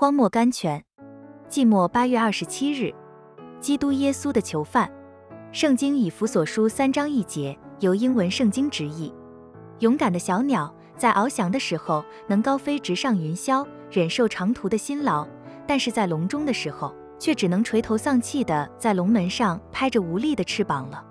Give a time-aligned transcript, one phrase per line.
[0.00, 0.84] 荒漠甘泉。
[1.48, 2.94] 季末八月二十七日，
[3.58, 4.88] 基督耶稣的囚犯。
[5.50, 9.12] 圣经以弗所书三章一节，由英文圣经直译。
[9.80, 15.26] 勇敢的小鸟在翱翔的时候能高飞直上云霄，忍受长途的辛劳，
[15.66, 21.04] 但是在笼中的时候却只能垂头丧气的在笼门上拍着无力的翅膀了。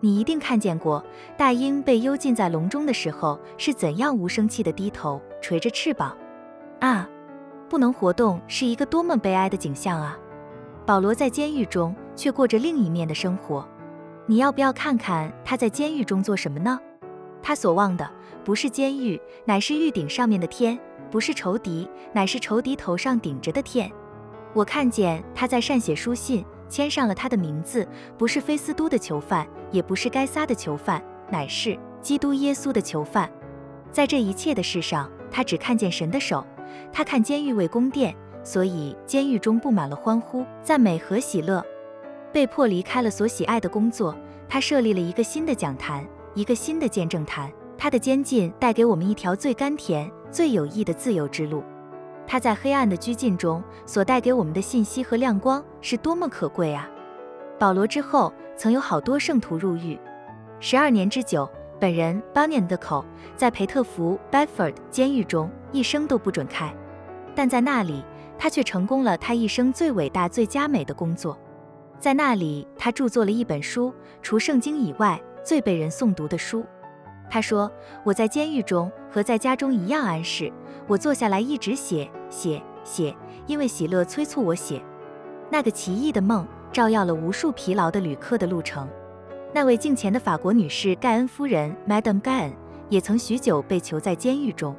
[0.00, 1.02] 你一定看见过
[1.38, 6.14] 大鹰被幽禁在笼中的时候是怎样无声气的低头垂着翅膀
[6.80, 7.08] 啊！
[7.76, 10.18] 不能活动是一个多么悲哀的景象啊！
[10.86, 13.68] 保罗在监狱中却过着另一面的生活。
[14.24, 16.80] 你要不要看看他在监狱中做什么呢？
[17.42, 18.10] 他所望的
[18.42, 20.78] 不是监狱，乃是狱顶上面的天；
[21.10, 23.92] 不是仇敌，乃是仇敌头上顶着的天。
[24.54, 27.86] 我看见他在善写书信，签上了他的名字，
[28.16, 33.30] 不是菲斯都的囚犯，也不是该撒的囚犯，乃是基督耶稣的囚犯。
[33.92, 36.42] 在这一切的事上，他只看见神的手。
[36.92, 41.64] 他看监狱为宫殿，所以监狱中布满了欢呼、赞美和喜乐。
[42.32, 44.16] 被迫离开了所喜爱的工作，
[44.48, 47.50] 他设立了一个新的讲坛，一个新的见证坛。
[47.78, 51.62] 他的监禁带给我们一条最甘甜、最有益的自由之路。
[52.26, 56.90] 他在黑暗的拘禁中所带给我们的信息和亮光是多么可贵啊！
[57.58, 59.98] 保罗之后曾有好多圣徒入狱，
[60.58, 61.48] 十二年之久。
[61.78, 63.04] 本人 Bunyan 的口
[63.36, 65.50] 在培特福 Bedford 监狱中。
[65.72, 66.74] 一生都不准开，
[67.34, 68.02] 但在那里，
[68.38, 71.36] 他却成功了他一生最伟大、最佳美的工作。
[71.98, 76.64] 在那里，他著作了一本书，除圣经以外最被人诵读的书。
[77.28, 77.70] 他说
[78.04, 80.50] ：“我在监狱中和在家中一样安适，
[80.86, 83.14] 我坐下来一直写写写，
[83.46, 84.80] 因为喜乐催促我写。”
[85.50, 88.88] 那个奇异的梦照耀了无数疲劳的旅客的路程。
[89.56, 92.52] 那位敬虔的法国女士盖恩夫人 Madame g a n
[92.90, 94.76] 也曾许久被囚在监狱中。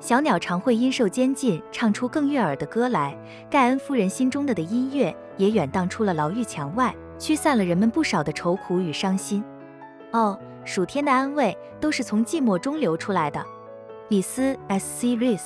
[0.00, 3.16] 小鸟常会因受监禁唱出更悦耳的歌来，
[3.48, 9.44] 盖恩夫人心中的的音乐也远荡出了牢狱墙外，驱散了人们不少的愁苦与伤心。
[10.10, 13.40] 哦，暑天的安慰都是从寂寞中流出来的。
[14.08, 15.00] 李斯 S.
[15.00, 15.16] C.
[15.16, 15.42] Rees